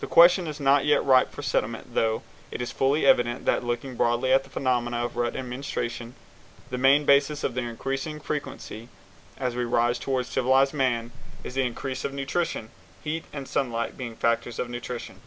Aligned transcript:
The 0.00 0.06
question 0.06 0.46
is 0.46 0.58
not 0.58 0.86
yet 0.86 1.04
ripe 1.04 1.32
for 1.32 1.42
settlement, 1.42 1.94
though 1.94 2.22
it 2.50 2.62
is 2.62 2.72
fully 2.72 3.04
evident 3.04 3.44
that, 3.44 3.62
looking 3.62 3.94
broadly 3.94 4.32
at 4.32 4.42
the 4.42 4.48
phenomena 4.48 5.04
of 5.04 5.16
rut 5.18 5.36
and 5.36 5.50
menstruation, 5.50 6.14
the 6.70 6.78
main 6.78 7.04
basis 7.04 7.44
of 7.44 7.52
their 7.52 7.68
increasing 7.68 8.20
frequency 8.20 8.88
as 9.36 9.54
we 9.54 9.64
rise 9.64 9.98
toward 9.98 10.24
civilized 10.24 10.72
man 10.72 11.10
is 11.44 11.58
increase 11.58 12.06
of 12.06 12.14
nutrition, 12.14 12.70
heat 13.04 13.26
and 13.34 13.46
sunlight 13.46 13.98
being 13.98 14.16
factors 14.16 14.58
of 14.58 14.70
nutrition. 14.70 15.20